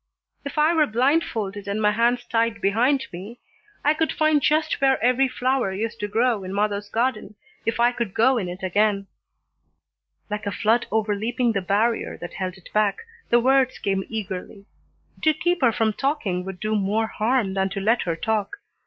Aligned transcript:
If 0.43 0.57
I 0.57 0.73
were 0.73 0.87
blind 0.87 1.23
folded 1.23 1.67
and 1.67 1.79
my 1.79 1.91
hands 1.91 2.25
tied 2.25 2.59
behind 2.59 3.05
me 3.13 3.39
I 3.85 3.93
could 3.93 4.11
find 4.11 4.41
just 4.41 4.81
where 4.81 4.99
every 4.99 5.27
flower 5.27 5.71
used 5.71 5.99
to 5.99 6.07
grow 6.07 6.43
in 6.43 6.55
mother's 6.55 6.89
garden, 6.89 7.35
if 7.67 7.79
I 7.79 7.91
could 7.91 8.15
go 8.15 8.39
in 8.39 8.49
it 8.49 8.63
again." 8.63 9.05
Like 10.27 10.47
a 10.47 10.51
flood 10.51 10.87
overleaping 10.89 11.51
the 11.51 11.61
barrier 11.61 12.17
that 12.17 12.33
held 12.33 12.55
it 12.57 12.73
back, 12.73 12.97
the 13.29 13.39
words 13.39 13.77
came 13.77 14.03
eagerly. 14.09 14.65
To 15.21 15.35
keep 15.35 15.61
her 15.61 15.71
from 15.71 15.93
talking 15.93 16.45
would 16.45 16.59
do 16.59 16.73
more 16.73 17.05
harm 17.05 17.53
than 17.53 17.69
to 17.69 17.79
let 17.79 18.01
her 18.01 18.15
talk. 18.15 18.55